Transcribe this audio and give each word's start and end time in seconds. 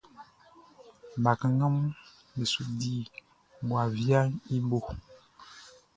Bakannganʼm 1.23 1.95
be 2.35 2.43
su 2.51 2.61
di 2.79 2.95
ngowa 3.63 3.83
viaʼn 3.97 4.29
i 4.55 4.57
bo. 4.67 4.79